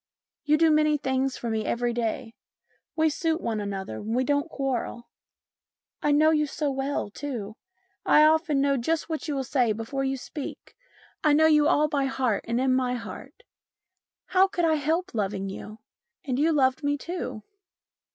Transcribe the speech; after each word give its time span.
You 0.45 0.57
do 0.57 0.71
many 0.71 0.97
things 0.97 1.37
for 1.37 1.51
me 1.51 1.63
every 1.63 1.93
day. 1.93 2.33
We 2.95 3.07
suit 3.07 3.39
one 3.39 3.61
another, 3.61 3.97
and 3.97 4.15
we 4.15 4.23
don't 4.23 4.49
quarrel. 4.49 5.11
And 6.01 6.07
I 6.09 6.11
know 6.11 6.31
you 6.31 6.47
so 6.47 6.71
well, 6.71 7.11
too 7.11 7.55
I 8.03 8.23
often 8.25 8.59
know 8.61 8.77
just 8.77 9.09
what 9.09 9.27
you 9.27 9.35
will 9.35 9.41
MINIATURES 9.41 9.51
223 9.75 9.77
say 9.77 9.77
before 9.89 10.03
you 10.03 10.17
speak. 10.17 10.75
I 11.23 11.33
know 11.33 11.45
you 11.45 11.67
all 11.67 11.87
by 11.87 12.05
heart 12.05 12.45
and 12.47 12.59
in 12.59 12.73
my 12.73 12.95
heart. 12.95 13.43
How 14.25 14.47
could 14.47 14.65
I 14.65 14.73
help 14.73 15.13
loving 15.13 15.49
you? 15.49 15.77
And 16.25 16.39
you 16.39 16.51
loved 16.51 16.81
me 16.83 16.97
too." 16.97 17.43